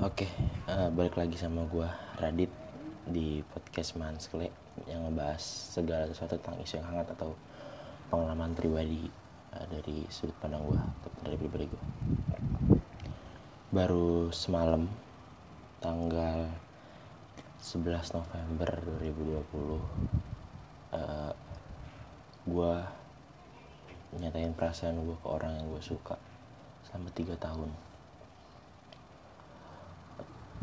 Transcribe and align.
Oke, 0.00 0.24
eh, 0.64 0.88
balik 0.96 1.20
lagi 1.20 1.36
sama 1.36 1.68
gua 1.68 1.92
Radit 2.16 2.48
di 3.04 3.44
podcast 3.44 4.00
Manskle 4.00 4.48
yang 4.88 5.04
ngebahas 5.04 5.44
segala 5.76 6.08
sesuatu 6.08 6.40
tentang 6.40 6.56
isu 6.56 6.80
yang 6.80 6.88
hangat 6.88 7.12
atau 7.12 7.36
pengalaman 8.08 8.56
pribadi 8.56 9.12
eh, 9.52 9.66
dari 9.68 10.08
sudut 10.08 10.32
pandang 10.40 10.64
gua 10.64 10.80
atau 10.80 11.12
dari 11.20 11.36
pribadi 11.36 11.68
gua. 11.68 11.84
Baru 13.68 14.32
semalam 14.32 14.88
tanggal 15.84 16.48
11 17.60 18.16
November 18.16 18.80
2020 19.04 20.96
eh, 20.96 21.32
gua 22.48 22.88
nyatain 24.16 24.56
perasaan 24.56 24.96
gua 25.04 25.20
ke 25.20 25.28
orang 25.28 25.60
yang 25.60 25.68
gua 25.68 25.82
suka 25.84 26.16
selama 26.88 27.12
tiga 27.12 27.36
tahun 27.36 27.89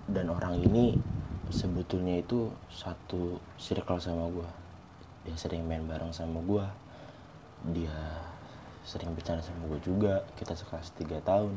dan 0.08 0.32
orang 0.32 0.60
ini 0.64 0.96
sebetulnya 1.52 2.20
itu 2.20 2.52
satu 2.72 3.40
circle 3.60 4.00
sama 4.00 4.28
gue 4.32 4.50
dia 5.28 5.36
sering 5.36 5.68
main 5.68 5.84
bareng 5.84 6.12
sama 6.16 6.40
gue 6.44 6.66
dia 7.76 7.96
sering 8.88 9.12
bercanda 9.12 9.44
sama 9.44 9.68
gue 9.68 9.80
juga. 9.84 10.24
Kita 10.40 10.56
sekelas 10.56 10.96
tiga 10.96 11.20
tahun. 11.20 11.52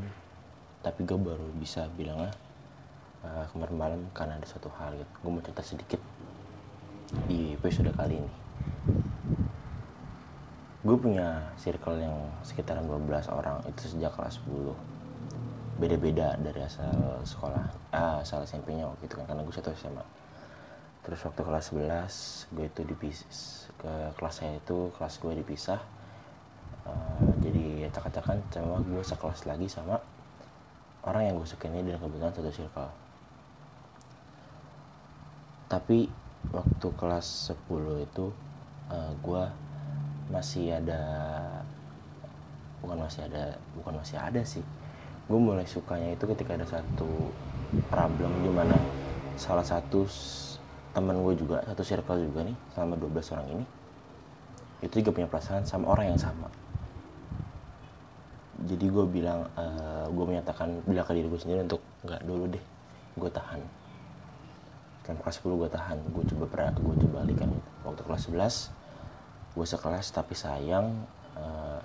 Tapi 0.83 1.07
gue 1.07 1.15
baru 1.15 1.47
bisa 1.55 1.87
bilangnya 1.95 2.35
uh, 3.23 3.47
kemarin 3.55 3.77
malam 3.79 4.03
karena 4.11 4.41
ada 4.41 4.49
satu 4.49 4.73
hal 4.80 4.97
gitu 4.97 5.13
gue 5.21 5.30
mau 5.30 5.45
cerita 5.45 5.63
sedikit 5.63 6.01
di 7.30 7.55
episode 7.55 7.93
kali 7.95 8.19
ini. 8.19 8.33
Gue 10.80 10.97
punya 10.97 11.53
circle 11.61 12.01
yang 12.01 12.17
sekitaran 12.41 12.89
12 12.89 13.29
orang 13.29 13.61
itu 13.69 13.93
sejak 13.93 14.17
kelas 14.17 14.41
10 14.49 14.73
beda-beda 15.80 16.37
dari 16.37 16.61
asal 16.61 17.25
sekolah 17.25 17.65
ah, 17.97 18.21
asal 18.21 18.45
SMP-nya 18.45 18.84
waktu 18.84 19.09
itu 19.09 19.16
kan 19.16 19.25
karena 19.25 19.41
gue 19.41 19.55
satu 19.57 19.73
SMA 19.73 20.05
terus 21.01 21.24
waktu 21.24 21.41
kelas 21.41 21.73
11 21.73 22.52
gue 22.52 22.66
itu 22.68 22.82
dipisah 22.85 23.60
ke 23.80 23.93
kelas 24.21 24.45
saya 24.45 24.60
itu 24.60 24.93
kelas 25.01 25.16
gue 25.16 25.32
dipisah. 25.40 25.80
Uh, 26.85 27.32
jadi 27.40 27.88
acak-acakan 27.88 28.40
sama 28.52 28.80
gue 28.85 29.01
sekelas 29.05 29.49
lagi 29.49 29.68
sama 29.68 30.01
orang 31.05 31.32
yang 31.32 31.35
gue 31.40 31.49
suka 31.49 31.68
ini 31.73 31.88
dan 31.88 31.96
kebetulan 31.96 32.33
satu 32.33 32.52
circle. 32.52 32.93
Tapi 35.71 36.12
waktu 36.52 36.88
kelas 36.96 37.57
10 37.57 38.05
itu 38.05 38.27
uh, 38.93 39.12
gue 39.24 39.45
masih 40.29 40.77
ada 40.77 41.01
bukan 42.80 42.96
masih 43.01 43.29
ada 43.29 43.57
bukan 43.77 43.93
masih 44.01 44.16
ada 44.16 44.40
sih 44.40 44.65
gue 45.31 45.39
mulai 45.39 45.63
sukanya 45.63 46.11
itu 46.11 46.27
ketika 46.35 46.59
ada 46.59 46.67
satu 46.67 47.07
problem 47.87 48.35
di 48.43 48.51
mana 48.51 48.75
salah 49.39 49.63
satu 49.63 50.03
teman 50.91 51.23
gue 51.23 51.39
juga 51.39 51.63
satu 51.71 51.87
circle 51.87 52.19
juga 52.27 52.43
nih 52.43 52.57
selama 52.75 52.99
12 52.99 53.35
orang 53.39 53.47
ini 53.55 53.65
itu 54.83 54.95
juga 54.99 55.23
punya 55.23 55.29
perasaan 55.31 55.63
sama 55.63 55.93
orang 55.93 56.17
yang 56.17 56.21
sama. 56.21 56.51
Jadi 58.61 58.91
gue 58.91 59.07
bilang 59.07 59.47
uh, 59.55 60.11
gue 60.11 60.25
menyatakan 60.25 60.83
bilang 60.83 61.07
ke 61.07 61.15
diri 61.15 61.29
gue 61.31 61.41
sendiri 61.41 61.61
untuk 61.63 61.81
nggak 62.03 62.27
dulu 62.27 62.45
deh 62.51 62.65
gue 63.15 63.31
tahan. 63.31 63.61
Dan 65.06 65.15
kelas 65.23 65.39
10 65.39 65.62
gue 65.62 65.71
tahan 65.71 65.97
gue 66.11 66.25
coba 66.34 66.45
pernah 66.51 66.73
gue 66.75 66.95
coba 67.06 67.23
balikan. 67.23 67.55
Waktu 67.87 68.03
kelas 68.03 68.23
11 68.34 69.55
gue 69.55 69.67
sekelas 69.69 70.06
tapi 70.11 70.34
sayang 70.34 71.06
uh, 71.39 71.81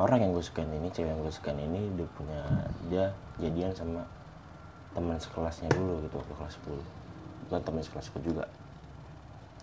orang 0.00 0.24
yang 0.24 0.32
gue 0.32 0.40
sukain 0.40 0.72
ini 0.72 0.88
cewek 0.88 1.12
yang 1.12 1.20
gue 1.20 1.32
sukain 1.32 1.60
ini 1.60 1.92
dia 1.92 2.08
punya 2.16 2.40
dia 2.88 3.04
jadian 3.36 3.72
sama 3.76 4.00
teman 4.96 5.20
sekelasnya 5.20 5.68
dulu 5.76 6.00
gitu 6.02 6.16
waktu 6.18 6.34
kelas 6.34 6.54
10 6.66 7.00
bukan 7.46 7.60
teman 7.66 7.82
sekelasku 7.84 8.18
juga. 8.24 8.46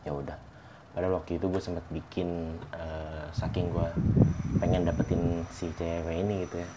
Ya 0.06 0.14
udah. 0.14 0.38
Pada 0.94 1.08
waktu 1.10 1.42
itu 1.42 1.46
gue 1.48 1.62
sempat 1.62 1.84
bikin 1.90 2.56
uh, 2.76 3.28
saking 3.34 3.74
gue 3.74 3.88
pengen 4.62 4.86
dapetin 4.86 5.42
si 5.50 5.74
cewek 5.76 6.22
ini 6.22 6.46
gitu 6.46 6.62
ya. 6.62 6.70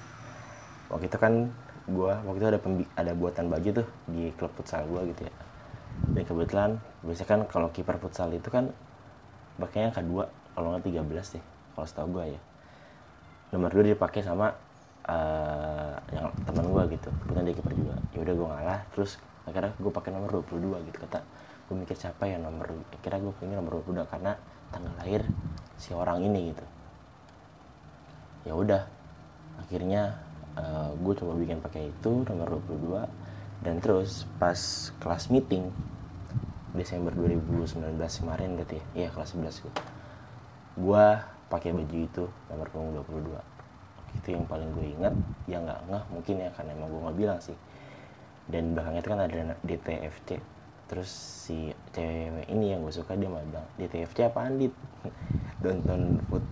Waktu 0.91 1.06
itu 1.12 1.19
kan 1.21 1.53
gue 1.91 2.12
waktu 2.27 2.38
itu 2.38 2.48
ada 2.48 2.60
pembi 2.62 2.84
ada 2.97 3.12
buatan 3.12 3.50
baju 3.50 3.82
tuh 3.82 3.88
di 4.09 4.31
klub 4.41 4.54
futsal 4.56 4.87
gue 4.88 5.12
gitu 5.12 5.28
ya. 5.28 5.34
Dan 6.16 6.22
kebetulan 6.25 6.71
biasanya 7.04 7.28
kan 7.28 7.41
kalau 7.50 7.69
kiper 7.75 7.97
futsal 8.00 8.31
itu 8.32 8.48
kan 8.48 8.72
pakainya 9.60 9.92
kedua 9.92 10.31
kalau 10.56 10.72
nggak 10.72 10.88
13 10.88 11.37
deh 11.37 11.44
kalau 11.77 11.87
setahu 11.87 12.09
gue 12.16 12.25
ya 12.34 12.41
nomor 13.50 13.71
dua 13.75 13.84
dipakai 13.94 14.22
sama 14.22 14.55
uh, 15.06 15.94
yang 16.15 16.31
teman 16.47 16.66
gue 16.71 16.83
gitu. 16.99 17.09
Kebetulan 17.25 17.44
dia 17.47 17.55
kiper 17.59 17.75
juga. 17.75 17.97
Ya 18.15 18.19
udah 18.22 18.34
gue 18.34 18.47
ngalah 18.47 18.81
terus 18.94 19.19
akhirnya 19.47 19.72
gue 19.78 19.93
pakai 19.93 20.11
nomor 20.15 20.43
22 20.47 20.87
gitu. 20.91 20.99
Kata 21.03 21.21
gue 21.71 21.75
mikir 21.78 21.97
siapa 21.99 22.27
ya 22.27 22.39
nomor 22.39 22.71
kira 23.03 23.19
gue 23.19 23.33
pengen 23.39 23.59
nomor 23.62 23.83
22 23.83 24.06
karena 24.10 24.39
tanggal 24.71 24.94
lahir 24.99 25.22
si 25.78 25.91
orang 25.94 26.22
ini 26.22 26.55
gitu. 26.55 26.65
Ya 28.47 28.55
udah 28.56 28.83
akhirnya 29.60 30.19
uh, 30.56 30.94
gue 30.94 31.15
coba 31.19 31.33
bikin 31.37 31.59
pakai 31.60 31.91
itu 31.91 32.25
nomor 32.27 32.62
22 32.65 33.66
dan 33.66 33.77
terus 33.83 34.25
pas 34.41 34.56
kelas 35.03 35.28
meeting 35.28 35.69
Desember 36.71 37.10
2019 37.12 37.99
kemarin 37.99 38.56
gitu 38.62 38.78
ya? 38.78 38.84
Iya 38.94 39.09
kelas 39.10 39.34
11 39.34 39.66
gue 39.66 39.75
gue 40.81 41.06
pakai 41.50 41.75
baju 41.75 41.97
itu 41.99 42.25
nomor 42.47 42.66
punggung 42.71 43.03
22 43.11 43.61
itu 44.19 44.28
yang 44.34 44.44
paling 44.47 44.71
gue 44.75 44.87
ingat. 44.99 45.15
Ya 45.47 45.59
nggak 45.62 45.81
nggak 45.91 46.05
mungkin 46.11 46.34
ya 46.43 46.50
karena 46.55 46.71
emang 46.75 46.88
gue 46.91 47.00
nggak 47.03 47.19
bilang 47.19 47.38
sih. 47.43 47.59
Dan 48.50 48.75
belakangnya 48.75 49.00
itu 49.03 49.11
kan 49.11 49.21
ada 49.22 49.55
DTFC 49.62 50.31
terus 50.91 51.06
si 51.47 51.71
cewek 51.94 52.50
ini 52.50 52.75
yang 52.75 52.83
gue 52.83 52.91
suka 52.91 53.15
dia 53.15 53.31
malah 53.31 53.47
bilang 53.47 53.66
DTFC 53.78 54.27
apa 54.27 54.43
andit 54.43 54.75
donton 55.62 56.19
food 56.27 56.43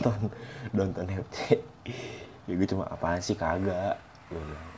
donton 0.00 0.32
donton 0.72 1.06
FC 1.12 1.60
ya 2.48 2.52
gue 2.56 2.68
cuma 2.72 2.88
apaan 2.88 3.20
sih 3.20 3.36
kagak? 3.36 4.00
Gue 4.32 4.40
bilang 4.40 4.68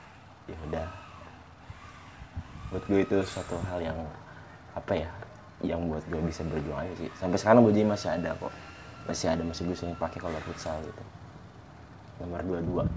ya 0.51 0.59
udah. 0.67 0.89
Buat 2.75 2.85
gue 2.91 3.01
itu 3.07 3.17
suatu 3.23 3.55
hal 3.71 3.79
yang 3.81 3.99
apa 4.75 4.93
ya 4.99 5.11
yang 5.63 5.87
buat 5.87 6.03
gue 6.11 6.19
bisa 6.27 6.43
berjuang 6.51 6.83
aja 6.83 6.95
sih. 6.99 7.11
Sampai 7.15 7.39
sekarang 7.39 7.63
baju 7.63 7.79
masih 7.95 8.11
ada 8.11 8.35
kok 8.35 8.51
masih 9.07 9.29
ada 9.31 9.43
masih 9.45 9.69
gue 9.69 9.77
sering 9.77 9.95
pakai 9.95 10.19
kalau 10.19 10.41
futsal 10.43 10.81
gitu. 10.83 11.05
Nomor 12.19 12.43
22 12.43 12.89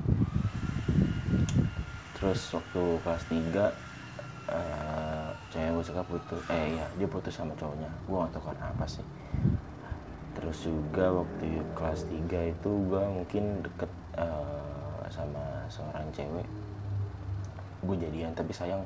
terus 2.21 2.53
waktu 2.53 2.83
kelas 3.01 3.23
3 3.33 3.33
uh, 4.53 5.29
cewek 5.49 5.73
gue 5.73 5.85
suka 5.89 6.05
putus 6.05 6.37
eh 6.53 6.77
ya 6.77 6.85
dia 7.01 7.09
putus 7.09 7.33
sama 7.33 7.57
cowoknya. 7.57 7.89
Gue 8.05 8.17
gak 8.21 8.31
tau 8.37 8.43
karena 8.45 8.65
apa 8.69 8.85
sih. 8.85 9.05
Terus 10.37 10.57
juga 10.61 11.25
waktu 11.25 11.65
kelas 11.73 12.05
3 12.05 12.53
itu 12.53 12.71
gue 12.87 13.03
mungkin 13.09 13.65
deket 13.65 13.91
uh, 14.21 15.01
sama 15.09 15.65
seorang 15.65 16.05
cewek. 16.13 16.45
Gue 17.81 17.97
jadian 17.97 18.37
tapi 18.37 18.53
sayang 18.53 18.85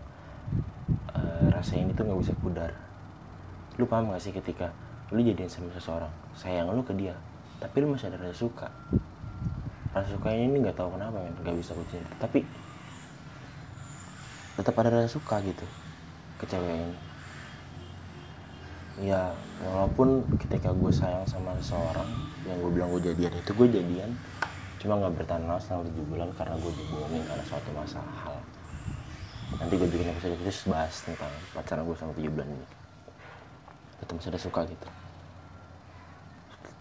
uh, 1.11 1.47
rasanya 1.51 1.91
ini 1.91 1.93
tuh 1.93 2.07
gak 2.07 2.19
bisa 2.23 2.33
pudar. 2.39 2.71
Lu 3.75 3.83
paham 3.83 4.15
gak 4.15 4.23
sih 4.23 4.31
ketika 4.31 4.71
lu 5.13 5.21
jadian 5.21 5.45
sama 5.45 5.69
seseorang 5.77 6.09
sayang 6.33 6.73
lu 6.73 6.81
ke 6.81 6.93
dia 6.97 7.13
tapi 7.61 7.81
lu 7.81 7.93
masih 7.93 8.11
ada 8.11 8.19
rasa 8.19 8.35
suka. 8.35 8.67
Rasa 9.95 10.11
suka 10.11 10.27
ini 10.33 10.59
nggak 10.59 10.75
tahu 10.75 10.97
kenapa 10.97 11.23
kan 11.23 11.33
nggak 11.45 11.55
bisa 11.55 11.71
gue 11.71 11.87
cinta 11.87 12.11
tapi 12.19 12.43
tetap 14.55 14.75
ada 14.79 14.89
rasa 14.91 15.09
suka 15.11 15.39
gitu 15.45 15.65
ke 16.41 16.45
cewek 16.49 16.73
ini. 16.73 16.97
Ya 19.05 19.31
walaupun 19.63 20.23
ketika 20.39 20.71
gue 20.71 20.91
sayang 20.91 21.23
sama 21.27 21.55
seseorang 21.59 22.07
yang 22.47 22.57
gue 22.59 22.71
bilang 22.73 22.89
gue 22.95 23.01
jadian 23.13 23.33
itu 23.37 23.51
gue 23.55 23.67
jadian. 23.71 24.11
Cuma 24.81 24.99
nggak 24.99 25.21
bertahan 25.21 25.47
lama 25.47 25.61
selama 25.61 25.87
tujuh 25.89 26.05
bulan 26.11 26.29
karena 26.35 26.55
gue 26.59 26.71
dibohongin 26.75 27.23
karena 27.25 27.43
suatu 27.47 27.69
masalah. 27.71 28.41
Nanti 29.55 29.73
gue 29.79 29.87
bikin 29.87 30.11
episode 30.11 30.35
khusus 30.43 30.67
bahas 30.67 30.93
tentang 31.05 31.31
pacaran 31.55 31.87
gue 31.87 31.95
sama 31.95 32.11
tujuh 32.17 32.31
bulan 32.33 32.49
ini 32.51 32.84
tetap 33.99 34.19
ada 34.19 34.39
suka 34.39 34.61
gitu. 34.67 34.87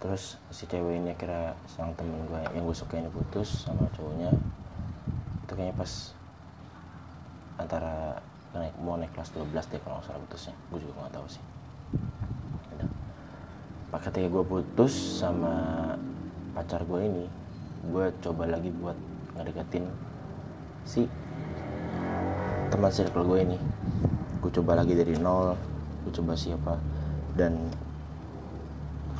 Terus 0.04 0.36
si 0.52 0.68
cewek 0.68 1.00
ini 1.00 1.16
akhirnya 1.16 1.56
sang 1.64 1.96
temen 1.96 2.28
gue 2.28 2.36
yang 2.52 2.68
gue 2.68 2.76
suka 2.76 3.00
ini 3.00 3.08
putus 3.08 3.64
sama 3.64 3.88
cowoknya. 3.96 4.28
Itu 5.48 5.56
kayaknya 5.56 5.80
pas 5.80 6.12
antara 7.56 8.20
naik 8.52 8.76
mau 8.84 9.00
naik 9.00 9.16
kelas 9.16 9.32
12 9.32 9.48
deh 9.72 9.80
kalau 9.80 9.96
nggak 9.96 10.06
salah 10.12 10.20
putusnya. 10.28 10.54
Gue 10.68 10.78
juga 10.84 10.92
nggak 11.00 11.14
tahu 11.16 11.26
sih. 11.32 11.44
Udah. 12.76 12.90
Pas 13.88 14.00
ketika 14.04 14.28
gue 14.28 14.44
putus 14.44 14.92
sama 14.92 15.54
pacar 16.52 16.84
gue 16.84 17.00
ini 17.00 17.24
gue 17.84 18.06
coba 18.20 18.44
lagi 18.48 18.68
buat 18.76 18.96
ngedeketin 19.36 19.88
si 20.84 21.08
teman 22.68 22.92
circle 22.92 23.24
gue 23.24 23.40
ini. 23.40 23.58
Gue 24.44 24.52
coba 24.52 24.76
lagi 24.76 24.92
dari 24.92 25.16
nol 25.16 25.56
gue 26.04 26.12
coba 26.12 26.36
siapa 26.36 26.76
dan 27.34 27.70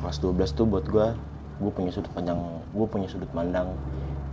kelas 0.01 0.19
12 0.23 0.57
tuh 0.57 0.65
buat 0.67 0.85
gue 0.87 1.07
gue 1.55 1.71
punya 1.71 1.91
sudut 1.91 2.11
pandang 2.11 2.59
gue 2.75 2.87
punya 2.87 3.07
sudut 3.07 3.31
pandang 3.31 3.71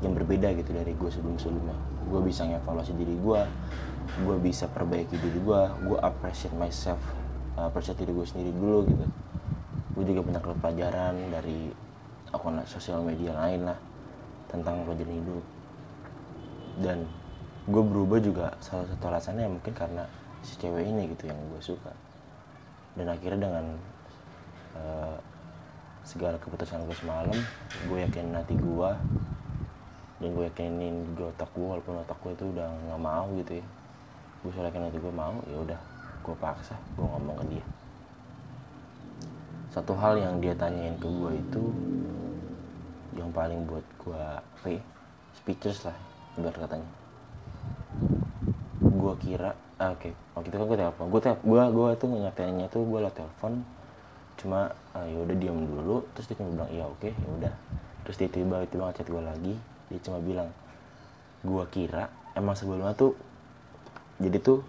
yang 0.02 0.14
berbeda 0.18 0.50
gitu 0.58 0.74
dari 0.74 0.94
gue 0.94 1.10
sebelum 1.10 1.38
sebelumnya 1.38 1.76
gue 2.10 2.20
bisa 2.26 2.42
ngevaluasi 2.46 2.92
diri 2.98 3.14
gue 3.14 3.40
gue 4.26 4.36
bisa 4.42 4.66
perbaiki 4.66 5.14
diri 5.14 5.38
gue 5.38 5.60
gue 5.86 5.98
appreciate 6.02 6.54
myself 6.58 6.98
appreciate 7.56 8.00
diri 8.00 8.12
gue 8.16 8.26
sendiri 8.26 8.50
dulu 8.54 8.88
gitu. 8.88 9.06
Gue 9.92 10.04
juga 10.08 10.20
punya 10.24 10.40
pelajaran 10.40 11.14
dari 11.28 11.68
akun 12.32 12.64
sosial 12.64 13.04
media 13.04 13.36
lain 13.36 13.68
lah 13.68 13.78
tentang 14.48 14.88
pelajaran 14.88 15.20
hidup 15.20 15.44
dan 16.80 17.04
gue 17.68 17.82
berubah 17.84 18.18
juga 18.24 18.46
salah 18.64 18.88
satu 18.88 19.04
alasannya 19.12 19.52
mungkin 19.52 19.72
karena 19.76 20.08
si 20.40 20.56
cewek 20.56 20.88
ini 20.88 21.12
gitu 21.12 21.28
yang 21.28 21.36
gue 21.52 21.60
suka 21.60 21.92
dan 22.92 23.06
akhirnya 23.08 23.48
dengan 23.48 23.66
uh, 24.76 25.16
segala 26.02 26.36
keputusan 26.42 26.84
gue 26.84 26.96
semalam 26.98 27.38
gue 27.88 27.98
yakin 28.04 28.34
nanti 28.34 28.58
gue 28.58 28.90
dan 30.22 30.28
gue 30.30 30.44
yakinin 30.46 31.16
gue 31.18 31.26
otak 31.30 31.50
gue 31.54 31.66
walaupun 31.66 32.02
otak 32.02 32.18
gue 32.22 32.32
itu 32.34 32.44
udah 32.54 32.68
nggak 32.88 33.00
mau 33.02 33.26
gitu 33.42 33.58
ya. 33.58 33.66
Gue 34.42 34.50
selalu 34.54 34.68
yakin 34.70 34.82
nanti 34.86 34.98
gue 34.98 35.14
mau 35.14 35.36
ya 35.50 35.56
udah 35.58 35.80
gue 36.22 36.36
paksa 36.38 36.76
gue 36.94 37.06
ngomong 37.06 37.36
ke 37.42 37.44
dia. 37.56 37.64
Satu 39.72 39.96
hal 39.96 40.20
yang 40.20 40.38
dia 40.38 40.54
tanyain 40.54 40.94
ke 41.00 41.08
gue 41.08 41.32
itu 41.38 41.64
yang 43.18 43.32
paling 43.34 43.66
buat 43.66 43.84
gue 43.98 44.24
speechless 45.36 45.84
lah 45.84 45.96
ibarat 46.38 46.64
katanya 46.64 47.01
gue 49.12 49.16
kira 49.20 49.52
ah, 49.76 49.92
oke. 49.92 50.08
Okay. 50.08 50.12
waktu 50.32 50.48
itu 50.48 50.56
kan 50.56 50.66
gue 50.72 50.78
telepon. 50.80 51.04
Gue 51.12 51.20
telepon 51.20 51.44
gue 51.44 51.62
gue 51.68 51.88
tuh 52.00 52.08
nyatanya 52.08 52.66
tuh 52.72 52.82
gue 52.88 53.00
lah 53.04 53.12
telepon. 53.12 53.60
Cuma 54.40 54.72
ah, 54.96 55.04
ya 55.04 55.18
udah 55.20 55.36
diam 55.36 55.60
dulu. 55.60 56.08
Terus 56.16 56.32
dia 56.32 56.36
cuma 56.40 56.48
bilang 56.56 56.70
iya 56.72 56.84
oke 56.88 56.96
okay, 56.96 57.12
ya 57.12 57.28
udah. 57.28 57.54
Terus 58.08 58.16
dia 58.16 58.28
tiba 58.32 58.56
tiba 58.64 58.82
ngechat 58.88 59.06
gue 59.06 59.22
lagi. 59.22 59.54
Dia 59.92 60.00
cuma 60.00 60.18
bilang 60.24 60.48
gue 61.44 61.64
kira 61.68 62.08
emang 62.32 62.56
sebelumnya 62.56 62.96
tuh 62.96 63.12
jadi 64.22 64.38
tuh 64.38 64.62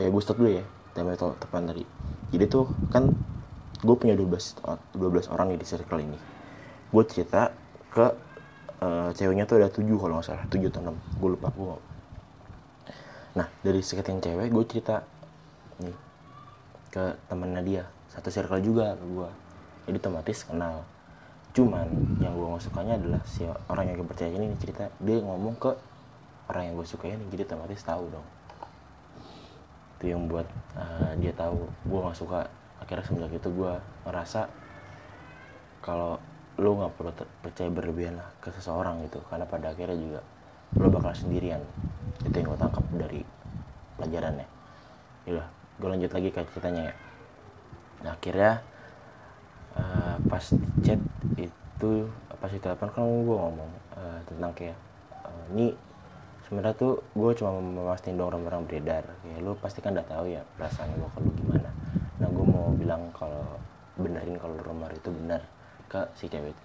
ya 0.00 0.08
gue 0.10 0.22
stop 0.24 0.40
dulu 0.42 0.50
ya 0.50 0.64
tema 0.98 1.14
tepan 1.14 1.70
tadi. 1.70 1.86
Jadi 2.34 2.44
tuh 2.50 2.66
kan 2.90 3.14
gue 3.84 3.96
punya 4.00 4.18
12 4.18 4.58
12 4.98 5.30
orang 5.30 5.54
nih 5.54 5.58
di 5.62 5.66
circle 5.68 6.02
ini. 6.02 6.18
Gue 6.90 7.04
cerita 7.06 7.54
ke 7.94 8.06
uh, 8.82 9.10
ceweknya 9.14 9.46
tuh 9.46 9.62
ada 9.62 9.70
7 9.70 9.86
kalau 9.86 10.18
nggak 10.18 10.26
salah 10.26 10.46
7 10.50 10.66
atau 10.66 10.82
6 10.90 11.20
gue 11.22 11.30
lupa. 11.38 11.48
Gue 11.54 11.93
nah 13.34 13.50
dari 13.66 13.82
sekian 13.82 14.22
cewek 14.22 14.50
gue 14.50 14.64
cerita 14.70 15.02
nih 15.82 15.96
ke 16.94 17.04
temennya 17.26 17.62
dia 17.66 17.84
satu 18.14 18.30
circle 18.30 18.62
juga 18.62 18.94
ke 18.94 19.04
gue 19.04 19.30
jadi 19.84 19.98
otomatis 20.00 20.38
kenal. 20.48 20.86
Cuman 21.54 21.86
yang 22.18 22.34
gue 22.34 22.46
gak 22.56 22.64
sukanya 22.66 22.94
adalah 22.98 23.20
si 23.28 23.46
orang 23.46 23.90
yang 23.90 23.96
gue 24.00 24.08
percaya 24.08 24.30
ini 24.32 24.56
cerita. 24.58 24.88
Dia 25.00 25.20
ngomong 25.20 25.54
ke 25.60 25.70
orang 26.50 26.72
yang 26.72 26.74
gue 26.80 26.86
suka 26.88 27.10
ini 27.10 27.24
jadi 27.30 27.46
otomatis 27.46 27.80
tahu 27.84 28.04
dong. 28.10 28.26
Itu 29.98 30.04
yang 30.10 30.26
buat 30.26 30.48
uh, 30.74 31.12
dia 31.20 31.32
tahu 31.36 31.68
gue 31.68 31.98
gak 32.00 32.18
suka. 32.18 32.40
Akhirnya 32.80 33.04
semenjak 33.06 33.32
itu 33.38 33.48
gue 33.50 33.72
ngerasa 34.08 34.40
kalau 35.84 36.16
lo 36.54 36.70
nggak 36.78 36.92
perlu 36.94 37.12
percaya 37.42 37.66
berlebihan 37.66 38.14
lah 38.16 38.28
ke 38.40 38.48
seseorang 38.54 39.04
gitu. 39.04 39.20
Karena 39.28 39.46
pada 39.46 39.74
akhirnya 39.74 39.98
juga 39.98 40.20
lo 40.78 40.90
bakal 40.90 41.14
sendirian 41.14 41.62
itu 42.24 42.34
yang 42.34 42.48
gue 42.50 42.58
tangkap 42.58 42.84
dari 42.94 43.20
pelajarannya. 43.98 44.46
Ya 45.28 45.44
gue 45.78 45.88
lanjut 45.88 46.10
lagi 46.10 46.28
ke 46.30 46.40
ceritanya 46.54 46.90
ya. 46.90 46.94
Nah 48.04 48.12
akhirnya 48.14 48.52
uh, 49.78 50.16
pas 50.28 50.44
chat 50.82 51.00
itu 51.38 51.90
pas 52.38 52.50
di 52.50 52.60
telepon 52.60 52.88
kan 52.92 53.02
gue 53.02 53.36
ngomong 53.36 53.70
uh, 53.96 54.20
tentang 54.28 54.52
kayak 54.54 54.78
uh, 55.24 55.44
ini 55.54 55.74
sebenarnya 56.46 56.76
tuh 56.76 57.00
gue 57.16 57.30
cuma 57.38 57.56
memastiin 57.58 58.18
dong 58.20 58.34
orang-orang 58.34 58.66
beredar. 58.68 59.04
Ya 59.24 59.36
lu 59.40 59.56
pasti 59.58 59.80
kan 59.80 59.96
udah 59.96 60.06
tahu 60.06 60.30
ya 60.30 60.42
perasaan 60.58 60.92
gue 60.94 61.08
kalau 61.14 61.30
gimana. 61.38 61.70
Nah 62.20 62.28
gue 62.30 62.46
mau 62.46 62.70
bilang 62.76 63.10
kalau 63.14 63.46
benerin 63.94 64.36
kalau 64.38 64.58
rumor 64.62 64.90
itu 64.90 65.10
benar 65.10 65.42
ke 65.86 66.02
si 66.18 66.26
cewek 66.26 66.50
itu 66.50 66.62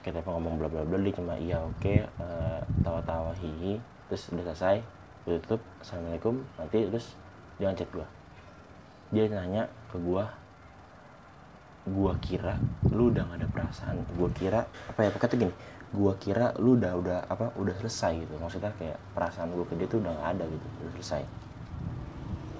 kita 0.00 0.24
ngomong 0.24 0.56
bla 0.56 0.68
bla 0.68 0.82
bla 0.84 0.98
dia 0.98 1.12
cuma 1.12 1.34
iya 1.36 1.60
oke 1.60 1.76
okay, 1.80 2.04
uh, 2.20 2.60
tawa-tawa 2.80 3.36
hihi 3.36 3.76
terus 4.08 4.32
udah 4.32 4.44
selesai 4.52 4.80
tutup 5.28 5.60
assalamualaikum 5.84 6.40
nanti 6.56 6.88
terus 6.88 7.14
dia 7.60 7.68
ngechat 7.68 7.88
gue 7.92 8.06
dia 9.12 9.28
nanya 9.28 9.68
ke 9.92 10.00
gue 10.00 10.24
gua 11.88 12.12
kira 12.20 12.60
lu 12.92 13.08
udah 13.08 13.24
gak 13.24 13.38
ada 13.40 13.48
perasaan 13.48 13.96
gua 14.14 14.28
kira 14.36 14.60
apa 14.68 15.00
ya 15.00 15.10
kata 15.10 15.34
gini 15.34 15.54
gua 15.90 16.12
kira 16.20 16.52
lu 16.60 16.76
udah 16.76 16.92
udah 16.94 17.18
apa 17.26 17.50
udah 17.58 17.74
selesai 17.80 18.22
gitu. 18.22 18.34
Maksudnya 18.38 18.70
kayak 18.78 18.98
perasaan 19.16 19.50
gua 19.50 19.64
ke 19.66 19.74
dia 19.80 19.88
tuh 19.88 19.98
udah 19.98 20.12
gak 20.12 20.28
ada 20.38 20.44
gitu 20.46 20.66
udah 20.84 20.92
selesai. 21.00 21.22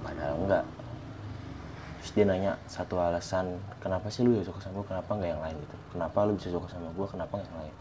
Padahal 0.01 0.33
enggak 0.41 0.63
terus 2.01 2.17
dia 2.17 2.25
nanya 2.25 2.57
satu 2.65 2.97
alasan 2.97 3.61
kenapa 3.77 4.09
sih 4.09 4.25
lu 4.25 4.41
suka 4.41 4.57
sama 4.57 4.81
gue 4.81 4.89
kenapa 4.89 5.11
nggak 5.13 5.29
yang 5.37 5.43
lain? 5.45 5.53
Gitu. 5.53 5.77
Kenapa 5.93 6.17
lu 6.25 6.33
bisa 6.33 6.49
suka 6.49 6.65
sama 6.65 6.89
gue 6.89 7.05
kenapa 7.05 7.33
nggak 7.37 7.45
yang 7.45 7.59
lain? 7.61 7.75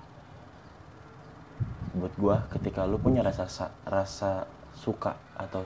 Buat 1.97 2.15
gue 2.21 2.37
ketika 2.61 2.85
lu 2.85 3.01
punya 3.01 3.25
rasa 3.25 3.49
rasa 3.89 4.45
suka 4.77 5.17
atau 5.41 5.65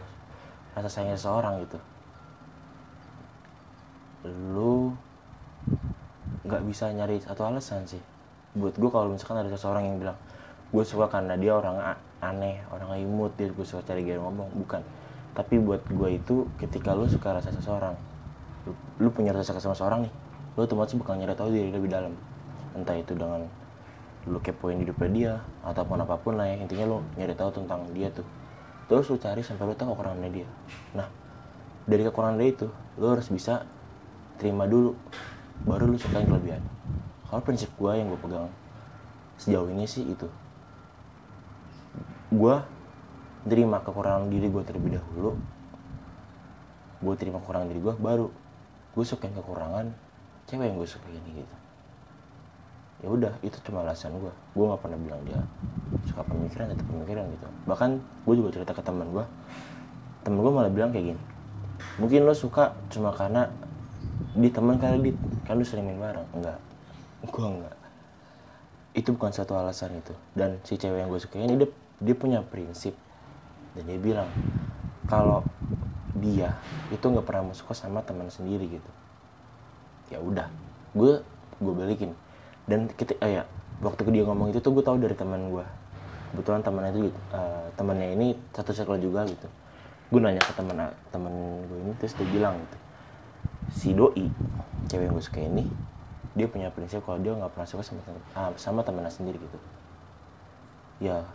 rasa 0.79 0.87
sayang 0.87 1.19
seseorang 1.19 1.67
gitu 1.67 1.83
lu 4.25 4.95
nggak 6.47 6.63
bisa 6.65 6.95
nyari 6.95 7.19
satu 7.19 7.43
alasan 7.43 7.85
sih. 7.91 8.01
Buat 8.55 8.79
gue 8.79 8.87
kalau 8.87 9.11
misalkan 9.11 9.43
ada 9.43 9.51
seseorang 9.51 9.83
yang 9.83 9.97
bilang 9.99 10.19
gue 10.71 10.85
suka 10.87 11.11
karena 11.11 11.35
dia 11.35 11.59
orang 11.59 11.99
aneh 12.23 12.63
orang 12.71 13.03
imut 13.03 13.35
dia 13.35 13.51
gue 13.51 13.67
suka 13.67 13.83
cari 13.83 14.07
gaya 14.07 14.23
ngomong. 14.23 14.47
Bukan. 14.63 14.81
Tapi 15.35 15.59
buat 15.59 15.83
gue 15.91 16.23
itu 16.23 16.47
ketika 16.63 16.95
lu 16.95 17.11
suka 17.11 17.35
rasa 17.35 17.51
seseorang 17.51 18.14
lu, 19.01 19.09
punya 19.13 19.33
rasa 19.33 19.57
sama 19.57 19.77
seseorang 19.77 20.09
nih 20.09 20.13
lu 20.55 20.61
otomatis 20.63 20.95
bakal 20.95 21.19
nyari 21.19 21.35
tahu 21.35 21.51
diri 21.51 21.71
lebih 21.75 21.91
dalam. 21.91 22.15
Entah 22.79 22.95
itu 22.95 23.15
dengan 23.15 23.43
lu 24.25 24.39
kepoin 24.41 24.79
hidupnya 24.81 25.09
dia 25.11 25.33
ataupun 25.67 26.01
apa 26.01 26.17
pun 26.17 26.39
lah 26.39 26.49
ya 26.49 26.57
intinya 26.57 26.97
lu 26.97 26.99
nyari 27.19 27.35
tahu 27.35 27.51
tentang 27.51 27.85
dia 27.91 28.09
tuh. 28.15 28.27
Terus 28.87 29.11
lu 29.11 29.17
cari 29.19 29.43
sampai 29.43 29.67
lu 29.67 29.75
tahu 29.75 29.99
kekurangannya 29.99 30.31
dia. 30.31 30.49
Nah 30.95 31.11
dari 31.85 32.07
kekurangan 32.07 32.39
dia 32.39 32.49
itu 32.55 32.67
lu 32.97 33.07
harus 33.11 33.27
bisa 33.29 33.67
terima 34.39 34.65
dulu 34.71 34.95
baru 35.67 35.91
lu 35.91 35.99
sukain 35.99 36.25
kelebihan. 36.31 36.63
Kalau 37.27 37.43
prinsip 37.43 37.75
gue 37.75 37.91
yang 37.91 38.07
gue 38.07 38.21
pegang 38.23 38.47
sejauh 39.43 39.67
ini 39.75 39.91
sih 39.91 40.07
itu. 40.07 40.31
Gue 42.31 42.63
terima 43.45 43.83
kekurangan 43.85 44.33
diri 44.33 44.49
gue 44.49 44.63
terlebih 44.65 44.97
dahulu 44.97 45.37
gue 47.05 47.15
terima 47.21 47.37
kekurangan 47.45 47.69
diri 47.69 47.81
gue 47.85 47.95
baru 48.01 48.33
gue 48.95 49.05
sukain 49.05 49.35
kekurangan 49.35 49.91
cewek 50.47 50.71
yang 50.71 50.77
gue 50.79 50.89
suka 50.89 51.07
ini 51.11 51.43
gitu. 51.43 51.57
Ya 53.03 53.09
udah 53.11 53.33
itu 53.45 53.59
cuma 53.67 53.83
alasan 53.83 54.15
gue 54.17 54.33
gue 54.33 54.65
nggak 54.65 54.81
pernah 54.81 54.99
bilang 55.03 55.21
dia 55.27 55.41
suka 56.07 56.23
pemikiran 56.25 56.73
atau 56.73 56.87
pemikiran 56.87 57.27
gitu. 57.35 57.47
Bahkan 57.67 57.91
gue 58.01 58.35
juga 58.39 58.49
cerita 58.55 58.73
ke 58.73 58.83
teman 58.87 59.11
gue 59.11 59.25
temen 60.25 60.41
gue 60.41 60.53
malah 60.55 60.73
bilang 60.73 60.89
kayak 60.89 61.13
gini 61.13 61.23
mungkin 62.01 62.25
lo 62.25 62.33
suka 62.33 62.73
cuma 62.89 63.13
karena 63.13 63.51
di 64.35 64.49
teman 64.51 64.81
kali 64.81 64.99
di 65.05 65.11
kan 65.47 65.59
lu 65.59 65.67
sering 65.67 65.87
main 65.87 65.99
bareng. 65.99 66.27
Enggak. 66.35 66.59
Gue 67.29 67.47
enggak. 67.47 67.77
Itu 68.95 69.15
bukan 69.15 69.31
satu 69.35 69.59
alasan 69.59 69.99
itu. 69.99 70.15
Dan 70.35 70.59
si 70.63 70.79
cewek 70.79 71.03
yang 71.03 71.11
gue 71.11 71.21
suka 71.23 71.39
ini 71.39 71.55
dia 71.59 71.69
dia 72.03 72.15
punya 72.15 72.43
prinsip. 72.43 72.95
Dan 73.75 73.91
dia 73.91 73.99
bilang 73.99 74.31
kalau 75.11 75.43
dia 76.15 76.55
itu 76.95 77.03
nggak 77.03 77.27
pernah 77.27 77.51
mau 77.51 77.57
suka 77.57 77.75
sama 77.75 78.03
teman 78.07 78.31
sendiri 78.31 78.79
gitu. 78.79 78.91
Ya 80.15 80.19
udah 80.23 80.47
gue 80.95 81.23
gue 81.59 81.75
balikin. 81.75 82.15
Dan 82.65 82.89
kita 82.89 83.19
eh, 83.21 83.41
ya 83.41 83.43
waktu 83.83 84.07
dia 84.15 84.25
ngomong 84.25 84.55
itu 84.55 84.63
tuh 84.63 84.73
gue 84.73 84.85
tahu 84.87 84.97
dari 85.03 85.15
teman 85.19 85.51
gue 85.51 85.67
kebetulan 86.35 86.67
temannya 86.67 86.91
itu 86.99 87.15
uh, 87.31 87.71
temannya 87.79 88.11
ini 88.19 88.35
satu 88.55 88.75
circle 88.75 88.99
juga 88.99 89.27
gitu. 89.27 89.47
Gue 90.11 90.21
nanya 90.23 90.43
ke 90.43 90.55
teman 90.55 90.91
teman 91.11 91.33
gue 91.67 91.79
ini 91.83 91.93
terus 91.99 92.15
dia 92.15 92.27
bilang 92.31 92.59
gitu 92.59 92.79
si 93.75 93.91
doi 93.91 94.31
cewek 94.87 95.09
yang 95.09 95.15
gue 95.17 95.25
suka 95.25 95.41
ini 95.41 95.65
dia 96.35 96.47
punya 96.51 96.69
prinsip 96.71 97.03
kalau 97.07 97.19
dia 97.23 97.35
nggak 97.35 97.51
pernah 97.55 97.67
suka 97.67 97.83
sama 97.83 98.03
ah, 98.35 98.51
sama 98.59 98.83
temannya 98.87 99.11
sendiri 99.11 99.39
gitu. 99.39 99.59
Ya 101.03 101.27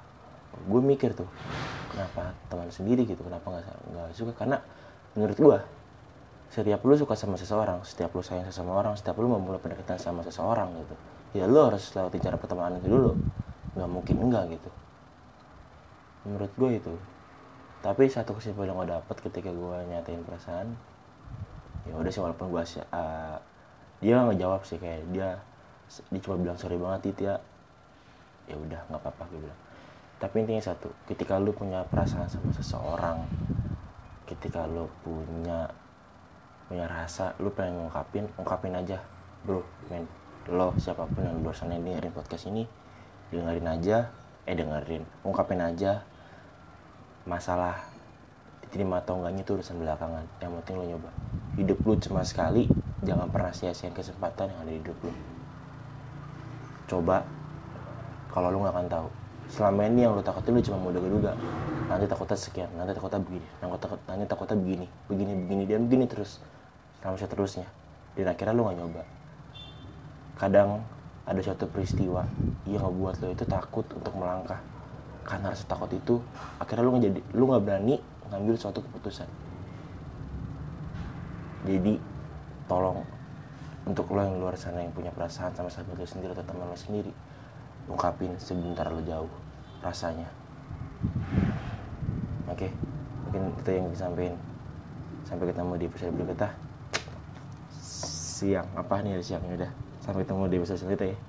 gue 0.68 0.82
mikir 0.82 1.16
tuh 1.16 1.28
kenapa 1.89 2.34
teman 2.48 2.69
sendiri 2.69 3.03
gitu 3.10 3.22
kenapa 3.25 3.62
nggak 3.91 4.13
suka? 4.13 4.31
Karena 4.38 4.58
menurut 5.17 5.38
gue 5.38 5.58
setiap 6.50 6.81
lu 6.81 6.98
suka 6.98 7.13
sama 7.13 7.38
seseorang 7.38 7.86
setiap 7.86 8.10
lu 8.17 8.25
sayang 8.25 8.50
sama 8.50 8.74
orang 8.74 8.98
setiap 8.98 9.22
lu 9.22 9.29
memulai 9.29 9.62
pendekatan 9.62 10.01
sama 10.01 10.25
seseorang 10.25 10.74
gitu 10.81 10.96
ya 11.38 11.46
lu 11.46 11.62
harus 11.62 11.93
lewati 11.93 12.17
cara 12.17 12.38
pertemanan 12.41 12.81
itu 12.81 12.89
dulu. 12.89 13.12
Nggak 13.77 13.89
mungkin 13.89 14.15
enggak 14.17 14.43
gitu. 14.58 14.69
Menurut 16.25 16.51
gue 16.58 16.72
itu. 16.81 16.93
Tapi 17.79 18.12
satu 18.12 18.36
kesimpulan 18.36 18.74
yang 18.74 18.77
gue 18.81 18.88
dapet 18.91 19.17
ketika 19.24 19.50
gue 19.53 19.75
nyatain 19.88 20.22
perasaan 20.25 20.67
ya 21.88 21.96
udah 21.96 22.12
sih 22.12 22.19
walaupun 22.19 22.51
gue 22.51 22.60
uh, 22.91 23.39
dia 24.03 24.15
nggak 24.19 24.36
jawab 24.36 24.62
sih 24.67 24.75
kayak 24.75 25.08
dia 25.15 25.39
dia 26.12 26.19
cuma 26.22 26.36
bilang 26.38 26.58
sorry 26.60 26.75
banget 26.75 27.13
itu 27.13 27.22
ya. 27.29 27.36
Ya 28.50 28.55
udah 28.58 28.81
nggak 28.89 29.00
apa-apa 29.05 29.24
gue 29.31 29.39
bilang 29.46 29.60
tapi 30.20 30.44
intinya 30.44 30.60
satu 30.60 30.92
ketika 31.08 31.40
lu 31.40 31.56
punya 31.56 31.80
perasaan 31.88 32.28
sama 32.28 32.52
seseorang 32.52 33.24
ketika 34.28 34.68
lu 34.68 34.92
punya 35.02 35.72
punya 36.68 36.86
rasa 36.86 37.34
lu 37.40 37.50
pengen 37.50 37.82
ngungkapin 37.82 38.28
ungkapin 38.36 38.76
aja. 38.76 39.00
Bro 39.48 39.64
men 39.88 40.04
lo 40.52 40.76
siapa 40.76 41.08
pun 41.08 41.24
yang 41.24 41.40
luar 41.40 41.56
sana 41.56 41.80
dengerin 41.80 42.12
podcast 42.12 42.52
ini 42.52 42.68
dengerin 43.32 43.66
aja 43.66 44.12
eh 44.44 44.54
dengerin 44.54 45.02
ungkapin 45.24 45.64
aja 45.64 46.04
masalah 47.24 47.80
diterima 48.62 49.00
atau 49.00 49.18
enggaknya 49.18 49.42
itu 49.48 49.56
urusan 49.56 49.80
belakangan. 49.80 50.28
Yang 50.44 50.52
penting 50.62 50.76
lo 50.78 50.86
nyoba. 50.86 51.12
Hidup 51.56 51.80
lu 51.88 51.96
cuma 51.96 52.22
sekali 52.28 52.68
jangan 53.08 53.32
pernah 53.32 53.56
sia-siain 53.56 53.96
kesempatan 53.96 54.52
yang 54.52 54.60
ada 54.68 54.72
di 54.76 54.78
hidup 54.84 54.98
lu. 55.00 55.14
Coba 56.92 57.24
kalau 58.30 58.52
lu 58.52 58.62
nggak 58.62 58.76
akan 58.76 58.90
tahu 58.92 59.10
selama 59.50 59.89
ini 59.89 60.06
yang 60.06 60.13
lu 60.13 60.22
takutin 60.22 60.53
lu 60.56 60.62
cuma 60.62 60.77
mudah 60.77 61.01
duga 61.01 61.34
nanti 61.89 62.06
takutnya 62.06 62.38
sekian 62.38 62.70
nanti 62.77 62.94
takutnya 62.94 63.18
begini 63.18 63.48
nanti 63.60 63.77
takut 63.82 64.00
nanti 64.06 64.25
takutnya 64.29 64.56
begini 64.62 64.88
begini 65.10 65.34
begini 65.34 65.62
dan 65.65 65.84
begini 65.89 66.06
terus. 66.06 66.38
Sampai 67.00 67.15
seterusnya. 67.15 67.68
Dan 68.13 68.27
akhirnya 68.27 68.51
lu 68.51 68.68
nggak 68.68 68.77
nyoba. 68.84 69.03
Kadang 70.36 70.84
ada 71.24 71.39
suatu 71.39 71.63
peristiwa 71.72 72.27
yang 72.68 72.84
ngebuat 72.84 73.24
lo 73.24 73.27
itu 73.32 73.46
takut 73.48 73.88
untuk 73.96 74.12
melangkah. 74.20 74.60
Karena 75.24 75.56
rasa 75.56 75.63
takut 75.63 75.88
itu 75.96 76.20
akhirnya 76.60 76.84
lu 76.84 76.91
jadi 77.00 77.20
lu 77.36 77.44
nggak 77.48 77.63
berani 77.63 77.96
ngambil 78.27 78.56
suatu 78.60 78.84
keputusan. 78.84 79.27
Jadi 81.63 81.96
tolong 82.68 83.03
untuk 83.88 84.12
lo 84.12 84.20
yang 84.20 84.38
luar 84.44 84.60
sana 84.60 84.84
yang 84.84 84.91
punya 84.91 85.15
perasaan 85.15 85.56
sama 85.56 85.72
sahabat 85.72 85.96
lo 85.96 86.08
sendiri 86.08 86.36
atau 86.36 86.44
teman 86.44 86.68
lo 86.68 86.75
sendiri 86.75 87.12
ungkapin 87.89 88.38
sebentar 88.38 88.88
lo 88.88 89.01
jauh 89.03 89.31
rasanya. 89.84 90.29
Oke 92.48 92.69
mungkin 93.25 93.53
itu 93.62 93.69
yang 93.69 93.86
bisa 93.91 94.10
sampaikan 94.10 94.38
sampai 95.25 95.46
ketemu 95.51 95.72
di 95.75 95.86
episode 95.86 96.13
berikutnya. 96.15 96.50
Siang 98.39 98.67
apa 98.77 99.03
nih 99.03 99.19
ada 99.19 99.24
siangnya 99.25 99.53
udah? 99.65 99.72
Sampai 100.00 100.24
ketemu 100.24 100.48
di 100.48 100.55
episode 100.62 100.79
selanjutnya 100.79 101.13
ya 101.13 101.29